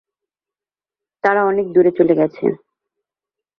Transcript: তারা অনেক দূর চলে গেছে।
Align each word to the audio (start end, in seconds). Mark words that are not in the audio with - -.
তারা 1.23 1.41
অনেক 1.43 1.65
দূর 1.73 1.85
চলে 1.97 2.13
গেছে। 2.15 2.45